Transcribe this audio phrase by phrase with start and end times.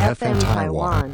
[0.00, 1.10] FM Taiwan。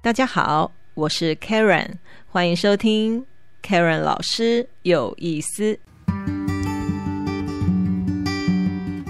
[0.00, 1.94] 大家好，我是 Karen，
[2.28, 3.26] 欢迎收听
[3.60, 5.76] Karen 老师有意思。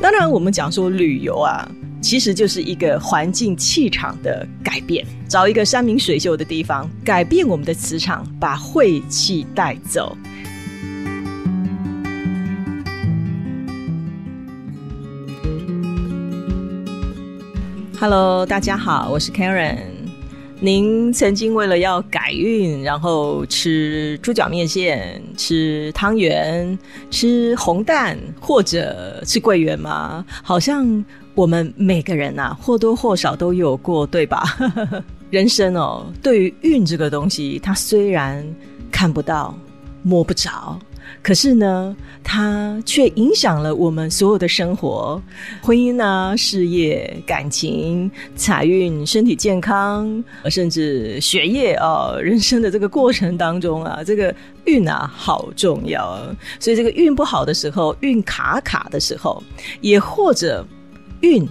[0.01, 1.71] 当然，我们讲说旅游啊，
[2.01, 10.17] 其实就是一个环境气场的改变，找一个山明水秀的地方，改变我们的磁场，把晦气带走。
[18.07, 19.79] Hello，大家好，我是 Karen。
[20.61, 26.79] 您曾经为了要改运，然后吃猪脚面线、吃汤圆、
[27.11, 30.23] 吃红蛋或者吃桂圆吗？
[30.43, 31.03] 好像
[31.35, 34.55] 我们每个人呐，或多或少都有过，对吧？
[35.33, 38.47] 人生哦，对于运这个东西，它虽然
[38.93, 39.59] 看不到、
[40.03, 40.79] 摸不着。
[41.23, 45.21] 可是呢，它却影响了我们所有的生活，
[45.63, 56.19] 婚姻啊、事业、感情、财运、身体健康，甚至学业啊，人生的这个过程当中啊，这个运啊好重要。
[56.61, 59.43] 所以，这个运不好的时候，运卡卡的时候，
[59.81, 60.67] 也或者
[61.21, 61.49] 运。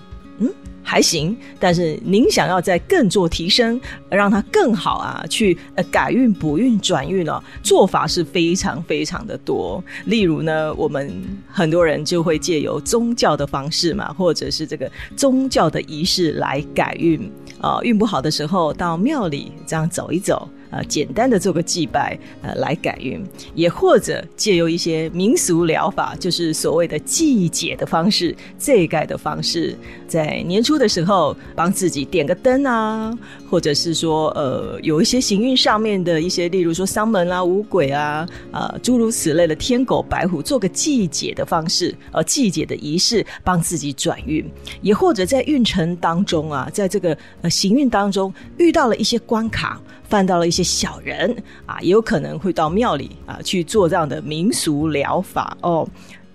[0.83, 9.83] 还行，但是您想要再更做提升，让它更好啊，去呃改运补运转运哦，做法是非常非常的多。
[10.05, 11.11] 例如呢，我们
[11.49, 20.47] 很多人就会借由宗教的方式嘛，或者是这个宗教的仪式来改运啊，运不好的时候到庙里这样走一走。
[20.73, 33.15] 呃，简单的做个祭拜，呃，来改运，也或者借由一些民俗疗法，就是所谓的祭解的方式、祭改的方式，在年初的时候帮自己点个灯啊，
[33.47, 44.43] 或者是说，呃，有一些行运上面的一些，例如说丧门啊、五鬼啊，啊，诸如此类的天狗、白虎，做个祭解的方式，呃，祭解的仪式，帮自己转运，
[44.81, 49.79] 也或者在运程当中啊，在这个呃行运当中遇到了一些关卡。
[50.13, 51.35] 办到了一些小人
[51.65, 55.89] 啊，也有可能会到庙里啊去做这样的民俗疗法哦，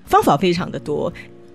[0.05, 1.13] 方法非常的多。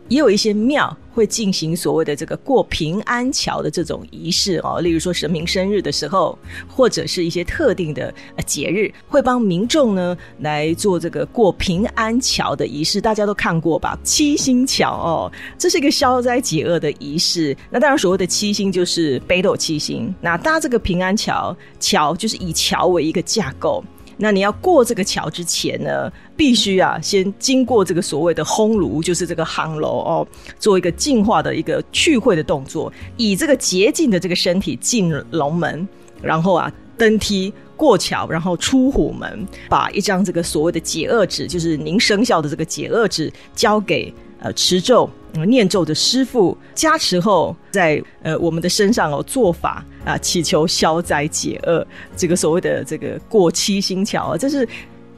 [0.10, 6.38] 也有一些庙会进行所谓的这个过平安桥的这种仪式哦，例如说神明生日的时候，
[6.68, 13.00] 或者是一些特定的呃节日，会帮民众呢来做这个过平安桥的仪式。
[13.00, 13.98] 大家都看过吧？
[14.04, 17.56] 七星桥哦，这是一个消灾解厄的仪式。
[17.70, 20.14] 那当然，所谓的七星就是北斗七星。
[20.20, 23.84] 那搭这个平安桥，桥就是以桥为一个架构。
[24.18, 30.28] 那你要过这个桥之前呢，必须啊先经过这个所谓的烘炉，就是这个夯楼哦，
[30.60, 35.88] 做一个净化的一个去秽的动作，以这个洁净的这个身体进龙门，
[36.22, 44.14] 然后啊登梯过桥，然后出虎门，把一张这个所谓的解厄纸，就是您生肖的这个解厄纸交给。
[44.44, 45.10] 呃，持咒、
[45.48, 51.88] 念咒的师傅加持后，在呃我们的身上哦做法啊，祈求消灾解厄。
[52.18, 54.68] 这个所谓的这个过七星桥啊，这是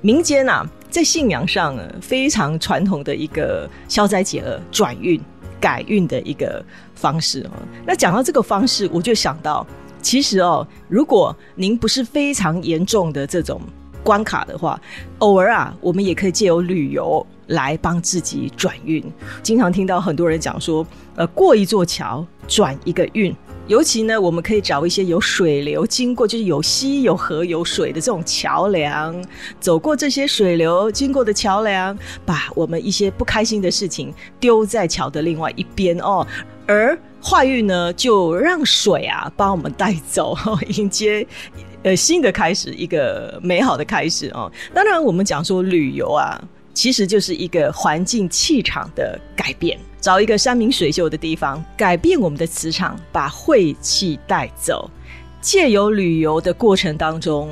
[0.01, 5.19] 民间啊在信仰上非常传统的一个消灾解厄、转运
[5.59, 6.63] 改运的一个
[6.93, 7.51] 方式哦。
[7.83, 9.65] 那讲到这个方式，我就想到，
[10.03, 13.59] 其实哦，如果您不是非常严重的这种
[14.03, 14.79] 关卡的话，
[15.17, 17.25] 偶尔啊，我们也可以借由旅游。
[17.47, 19.03] 来帮自己转运，
[19.43, 20.85] 经常听到很多人讲说，
[21.15, 23.35] 呃，过一座桥转一个运。
[23.67, 29.25] 尤其呢，我们可以找一些有水流经过，就是有溪、有河、有水的这种桥梁，
[29.59, 36.25] 走过这些水流经过的桥梁，把我们一些不开心的事情丢在桥的另外一边哦。
[36.67, 40.37] 而坏运呢，就让水啊帮我们带走，
[40.77, 41.25] 迎接
[41.81, 44.51] 呃新的开始，一个美好的开始哦。
[44.75, 46.39] 当然，我们讲说旅游啊。
[46.75, 54.91] 其实就是一个环境气场的改变，找一个山明水秀的地方，改变我们的磁场，把晦气带走。
[55.41, 57.49] 借由旅游的过程当中，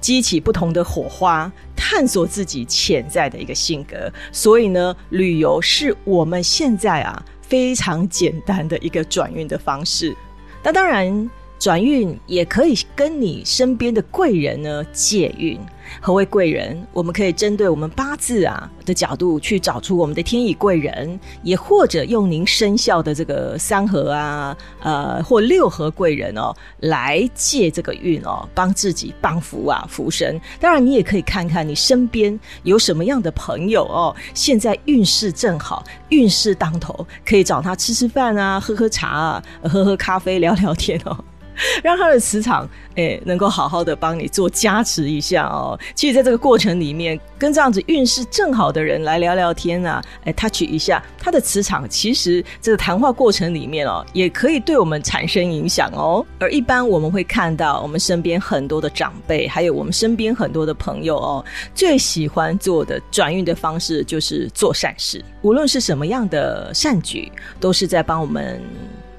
[0.00, 4.12] 激起不同的火花，探索自己潜在的一个性格。
[4.32, 10.14] 所以呢，旅游是我们现在啊非常简单的一个转运的方式。
[10.62, 11.30] 那当然。
[11.58, 15.58] 转运也可以跟你身边的贵人呢借运。
[16.00, 16.86] 何为贵人？
[16.92, 30.40] 我们可以针对我们八字啊的角度去找出我们的天乙贵人，也或者用您生肖的这个三合啊，呃或六合贵人哦来借这个运哦，帮自己帮福啊福神。
[30.60, 41.24] 当然，你也可以看看你身边有什么样的朋友哦，现在运势正好，运势当头，可以找他吃吃饭啊，喝喝茶啊，喝喝咖啡，聊聊天哦。
[41.82, 45.78] 让他的磁场诶能够好好的帮你做加持一下哦。
[45.94, 56.24] 其实，在这个过程里面，跟这样子运势正好的人来聊聊天啊，诶 touch 一下他的磁场，其实这个谈话过程里面哦，也可以对我们产生影响哦。
[56.38, 61.44] 而一般我们会看到，我们身边很多的长辈，还有我们身边很多的朋友哦，
[61.74, 67.30] 最喜欢做的转运的方式就是做善事，无论是什么样的善举，
[67.60, 68.62] 都是在帮我们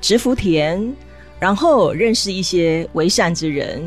[0.02, 0.96] 植福田。
[1.40, 3.82] 然后认识一些为善之人，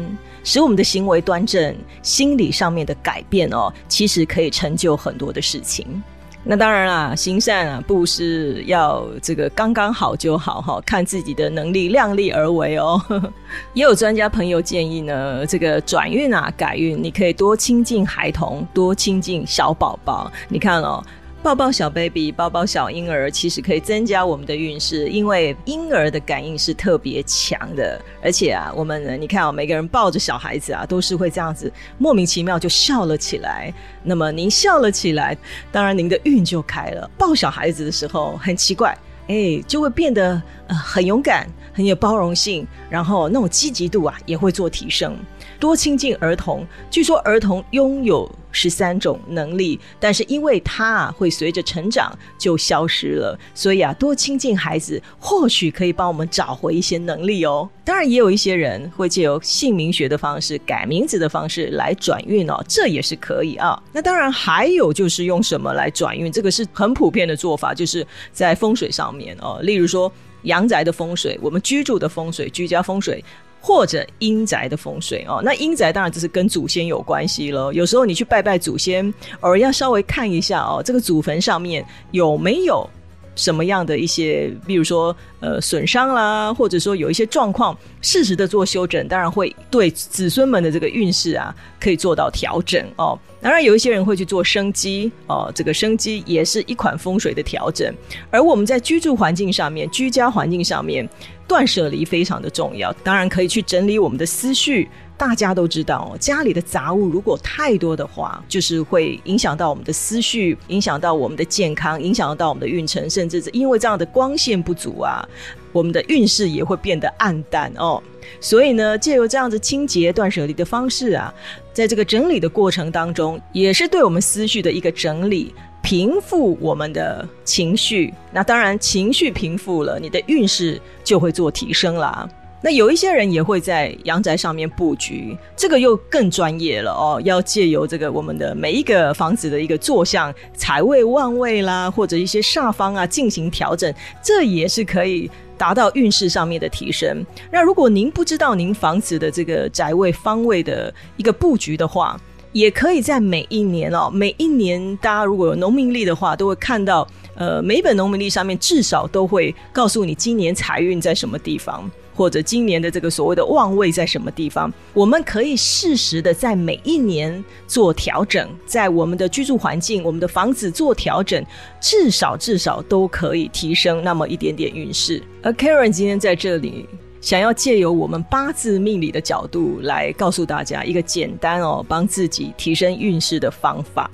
[0.44, 6.02] 使我们的行为端正，心理上面的改变哦，其实可以成就很多的事情。
[6.42, 12.98] 那当然啦，行善啊，不是要这个刚刚好就好哈，看自己的能力，量力而为哦。
[13.74, 20.32] 也有专家朋友建议呢，这个转运啊，改运，你可以多亲近孩童，多亲近小宝宝。
[20.48, 21.04] 你看哦。
[21.42, 27.98] 抱抱小 baby，抱抱小婴儿，其实可以增加我们的运势，因为婴儿的感应是特别强的。
[28.22, 33.72] 而且啊，我们你看啊，每个人抱着小孩子啊，都是会这样子莫名其妙就笑了起来。
[34.02, 35.34] 那么您笑了起来，
[35.72, 37.10] 当然您的运就开了。
[37.16, 38.94] 抱小孩子的时候很奇怪，
[39.28, 45.16] 哎，就会变得呃很勇敢，很有包容性，然后那种积极度啊也会做提升。
[45.60, 48.28] 多亲近儿童，据说儿童拥有。
[48.52, 57.70] 十三种能力，但是因为他啊会随着成长就消失了，所以啊多亲近孩子，或许可以帮我们找回一些能力哦。
[57.84, 63.80] 当然，也有一些人会借由姓名学的方式、改名字的方式来转运哦，这也是可以啊。
[63.92, 73.24] 那当然还有就是用什么来转运，这个是很普遍的做法，就是在风水上面哦，例如说阳宅的风水，我们居住的风水、居家风水。
[73.60, 77.72] 或者阴宅的风水哦，那阴宅当然就是跟祖先有关系了。
[77.72, 82.88] 有时候你去拜拜祖先，偶尔要稍微看一下哦，这个祖坟上面有没有
[83.36, 93.18] 什么样的一些，比如说呃损伤啦，或者说有一些状况，适时的做修整，当然会对子孙们的这个运势啊，可以做到调整哦。
[93.42, 97.94] 当然有一些人会去做生机哦，这个生机也是一款风水的调整。
[98.30, 101.08] 而我们在居住环境上面，居家环境上面。
[101.50, 104.88] 断舍离非常的重要，当然可以去整理我们的思绪。
[105.18, 115.28] 大家都知道，家里的杂物如果太多的话，就是会影响到我们的思绪，影响到我们的健康，影响到我们的运程，甚至是因为这样的光线不足啊，
[115.72, 118.00] 我们的运势也会变得暗淡哦。
[118.40, 121.34] 所以呢，借由这样子清洁断舍离的方式啊，
[121.72, 125.52] 在这个整理的过程当中，也是对我们思绪的一个整理。
[125.82, 132.28] 平复我们的情绪，那当然情绪平复了，你的运势就会做提升啦。
[132.62, 137.18] 那有一些人也会在阳宅上面布局，这个又更专业了哦。
[137.24, 143.92] 要借由这个我们的每一个房子的一个坐向、财位、旺位啦，或者一些煞方啊进行调整，
[144.22, 147.24] 这也是可以达到运势上面的提升。
[147.50, 152.20] 那如果您不知道您房子的这个宅位方位的一个布局的话，
[152.52, 157.06] 也可以在每一年哦，每一年大家如果有农民历的话，都会看到，
[157.36, 164.72] 呃，每本农民历上面至少都会告诉你今年财运在什么地方，或者今年的这个所谓的旺位在什么地方。
[164.92, 171.44] 我们可以适时的在每一年做调整，在我们的居住环境、我们的房子做调整，
[171.80, 175.22] 至少至少都可以提升那么一点点运势。
[175.40, 176.88] 而 Karen 今天在这里。
[177.20, 184.10] 想要借由我们八字命理的角度来告诉大家一个简单哦，帮自己提升运势的方法。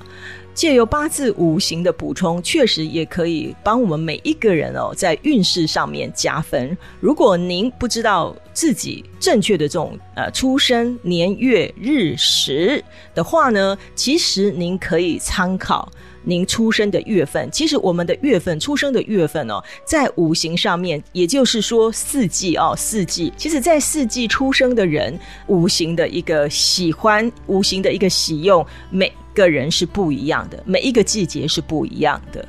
[0.52, 6.76] 借由八字五行的补充，确实也可以帮我们每一个人哦，在运势上面加分。
[6.98, 12.82] 如果您不知道自己正确的这种呃出生年月日时
[13.14, 15.92] 的话呢，其实您可以参考。
[16.28, 23.33] 您出生的月份，其实我们的月份出生的月份哦，在五行上面，也就是说四季哦，四季。
[23.37, 25.16] 其实，在四季出生的人，
[25.47, 32.45] 五行的一个喜欢，五行的一个喜用，每个人是不一样的，每一个季节是不一样的。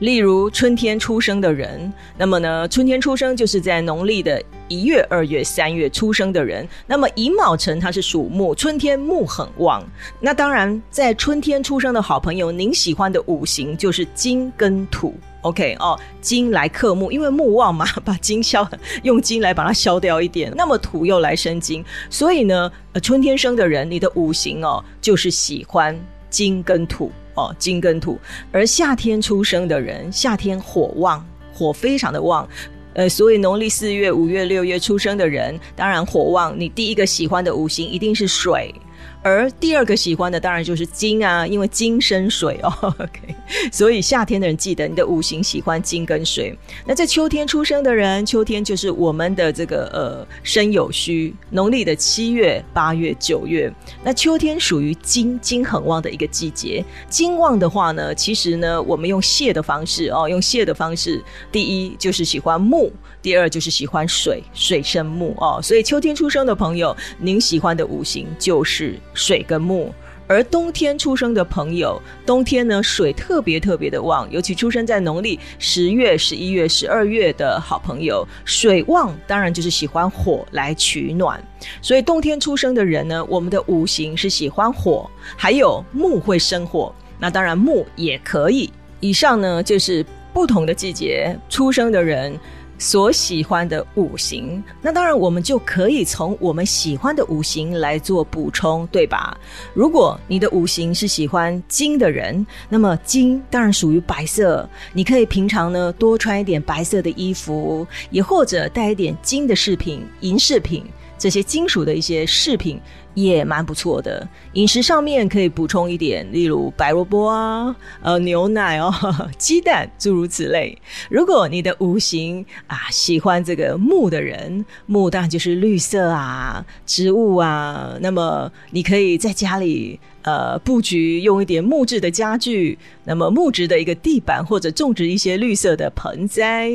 [0.00, 4.40] 例如春天出生的人，那么呢，春天出生就是在农历的
[4.72, 6.66] 一月、二月、三月出生的人。
[6.86, 9.84] 那么乙卯辰它是属木，春天木很旺。
[10.20, 15.14] 那当然，在春天出生的好朋友，您喜欢的五行就是金跟土。
[15.42, 18.66] OK 哦，金来克木，因为木旺嘛，把金消，
[19.02, 20.52] 用金来把它消掉一点。
[20.56, 25.98] 那么土又来生金，所以呢，呃，春天生的人，你的五行哦，就是喜欢
[26.30, 27.12] 金跟土。
[27.34, 28.18] 哦，金跟土，
[28.52, 32.46] 而夏天出生的人，夏天火旺，火非常的旺，
[32.94, 36.54] 呃，所以农历四月、五月、六月出生的人，当然火旺。
[36.58, 38.74] 你第一个喜欢的五行一定是水，
[39.22, 42.72] 而第二个喜欢的当然就是金啊，因为金生水哦。
[42.98, 43.34] OK，
[43.70, 46.58] 所以夏天的人记得你的五行喜欢金跟水。
[46.84, 53.72] 那在秋天出生的人，秋天就是我们的这个呃申酉戌，农历的七月、八月、九月。
[54.02, 56.84] 那秋天属于金金很旺的一个季节。
[57.08, 65.60] 金旺的话呢，其实呢，我们用泄的方式哦，用泄的方式，第一就是喜欢木，第二就是喜欢水，水生木哦。
[65.62, 69.92] 所以秋天出生的朋友，您喜欢的五行就是水跟木。
[70.28, 81.42] 而冬天出生的朋友，冬天呢水特别特别的旺，尤其出生在农历十月、十一月、十二月的好朋友，水旺当然就是喜欢火来取暖。
[81.82, 88.72] 所以冬天出生的人呢，我们的五行是喜欢火，还有木会生火，那当然木也可以。
[89.00, 92.38] 以上呢就是不同的季节出生的人。
[92.82, 99.38] 所喜欢的五行，那当然我们就可以从我们喜欢的五行来做补充，对吧？
[99.72, 110.84] 如果你的五行是喜欢金的人，那么金当然属于白色，你可以平常呢多穿一点白色的衣服，也或者带一点金的饰品、银饰品。
[111.16, 112.80] 这些金属的一些饰品
[113.14, 118.92] 也蛮不错的，饮食上面可以补充一点，例如白萝卜啊、呃牛奶哦、
[119.36, 120.76] 鸡蛋诸如此类。
[121.10, 129.98] 如果你的五行啊喜欢这个木的人，木当然就是绿色啊、植物啊，那么你可以在家里。
[130.24, 136.70] 呃，布局用一点木质的家具，那么木质的一个地板，或者种植一些绿色的盆栽，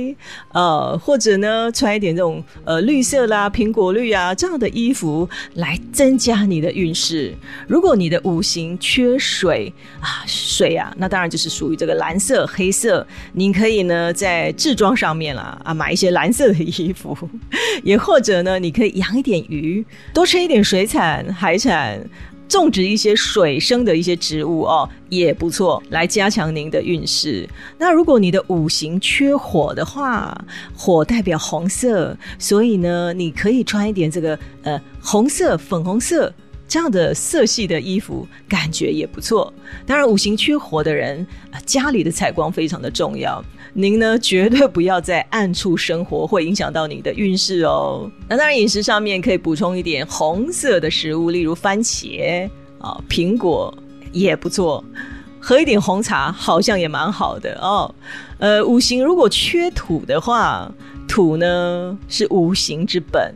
[0.52, 7.34] 呃，或者呢，穿一点这种呃绿色啦、苹果绿啊这样的衣服，来增加加你的运势。
[7.68, 13.08] 如果你的五行缺水啊，水啊，那当然就是属于这个蓝色、黑色。
[13.32, 17.18] 你可以呢在制装上面啦啊买一些蓝色的衣服，
[17.82, 21.98] 也或者呢，你可以养一点鱼，多吃一点水产、海产。
[22.48, 27.48] 种植一些水生的一些植物哦，也不错，来加强您的运势。
[27.78, 30.36] 那如果你的五行缺火的话，
[30.76, 36.34] 火代表红色，所以呢，你可以穿一点这个呃红色、粉红色。
[36.68, 39.54] 这样的色系的衣服感觉也不错。
[39.86, 43.44] 当然，五行缺火的人啊，家里的采光非常的重要。
[43.74, 48.10] 您呢，绝对不要在暗处生活，会影响到你的运势哦。
[48.28, 53.76] 那当然，饮食上面可以补充一点红色的食物，例如番茄啊、苹果
[54.12, 54.84] 也不错。
[55.40, 57.94] 喝一点红茶好像也蛮好的哦。
[58.40, 60.70] 呃，五行如果缺土的话，
[61.08, 63.34] 土呢是五行之本。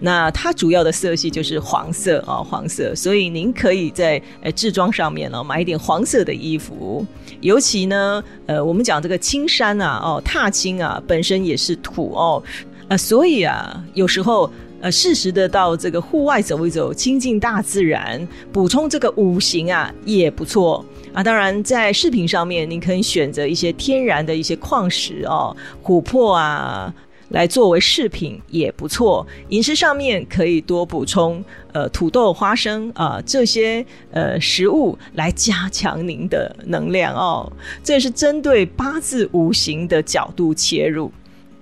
[0.00, 7.04] 那它主要的色系就是黄色啊，黄色，所以您可以在呃制装上面呢买一点黄色的衣服，
[7.40, 12.42] 尤其呢，呃，我们讲这个青山啊，哦，踏青啊，本身也是土哦，
[12.88, 14.48] 啊，所以啊，有时候
[14.80, 21.24] 呃适时的到这个户外走一走，亲近大自然，补充这个五行啊，也不错啊。
[21.24, 26.94] 当然，在饰品上面，您可以选择一些天然的一些矿石哦，琥珀啊。
[27.30, 37.50] 来作为饰品也不错，饮食上面可以多补充呃土豆、花生啊这些呃食物来加强您的能量哦。
[37.82, 41.12] 这是针对八字五行的角度切入。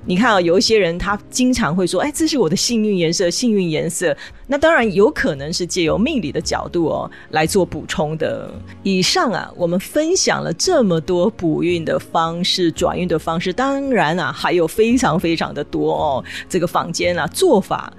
[0.08, 8.48] 你看啊，有一些人他经常会说：“哎，这是我的幸运颜色，幸运颜色。”那当然有可能是借由命理的角度哦来做补充的。
[8.84, 16.24] 以上啊，我们分享了这么多补运的方式、转运的方式，当然啊还有非常非常的多哦。
[16.48, 17.92] 这个坊间啊做法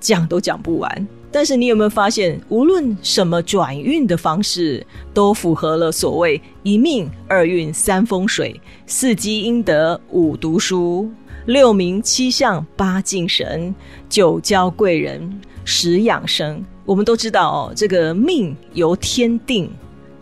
[0.00, 1.08] 讲都讲不完。
[1.30, 11.08] 但是你有没有发现，无论什么转运的方式，都符合了所谓一命二运三风水四积阴德五读书。
[11.50, 13.74] 六名七相八敬神，
[14.08, 16.64] 九交贵人，十养生。
[16.84, 19.68] 我们都知道哦，这个命由天定，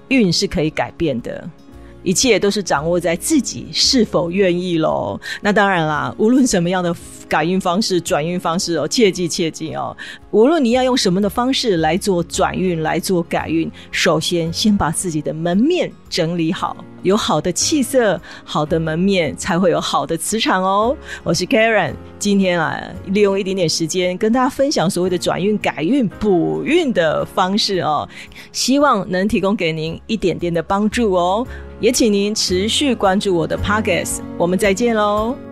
[0.09, 1.47] 运是可以改变的。
[2.03, 5.21] 一切都是掌握在自己是否愿意喽。
[5.41, 6.95] 那当然啦，无论什么样的
[7.29, 9.97] 改运方式、转运方式哦，切记切记哦。
[10.31, 20.97] 无论你要用什么的方式来做转运、来做改运，首先先把自己的门面整理好，有好的气色、好的门面，才会有好的磁场哦。
[21.23, 28.09] 我是 Karen，今天啊，利用一点点时间跟大家分享所谓的转运、改运、补运的方式哦，
[28.53, 31.47] 希望能提供给您一点点的帮助哦。
[31.81, 35.48] 也请您持续关注我的 Podcast，我们再见喽。